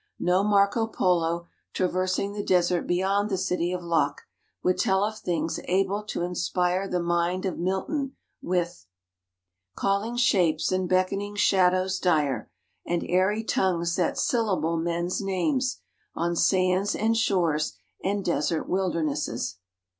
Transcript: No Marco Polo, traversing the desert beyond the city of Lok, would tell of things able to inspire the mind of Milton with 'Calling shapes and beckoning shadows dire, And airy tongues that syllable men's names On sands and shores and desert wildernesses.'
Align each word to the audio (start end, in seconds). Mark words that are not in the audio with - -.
No 0.19 0.43
Marco 0.43 0.87
Polo, 0.87 1.47
traversing 1.73 2.33
the 2.33 2.41
desert 2.41 2.87
beyond 2.87 3.29
the 3.29 3.37
city 3.37 3.71
of 3.71 3.83
Lok, 3.83 4.21
would 4.63 4.79
tell 4.79 5.03
of 5.03 5.19
things 5.19 5.59
able 5.65 6.01
to 6.05 6.23
inspire 6.23 6.87
the 6.87 6.99
mind 6.99 7.45
of 7.45 7.59
Milton 7.59 8.15
with 8.41 8.87
'Calling 9.75 10.17
shapes 10.17 10.71
and 10.71 10.89
beckoning 10.89 11.35
shadows 11.35 11.99
dire, 11.99 12.49
And 12.83 13.03
airy 13.07 13.43
tongues 13.43 13.95
that 13.95 14.17
syllable 14.17 14.75
men's 14.77 15.21
names 15.21 15.81
On 16.15 16.35
sands 16.35 16.95
and 16.95 17.15
shores 17.15 17.77
and 18.03 18.25
desert 18.25 18.67
wildernesses.' 18.67 19.59